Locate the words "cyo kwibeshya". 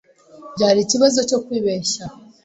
1.29-2.03